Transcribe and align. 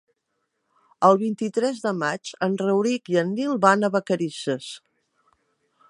El 1.09 1.19
vint-i-tres 1.19 1.83
de 1.83 1.93
maig 2.05 2.31
en 2.47 2.57
Rauric 2.63 3.13
i 3.17 3.21
en 3.25 3.31
Nil 3.41 3.55
van 3.67 3.85
a 3.89 3.93
Vacarisses. 3.99 4.73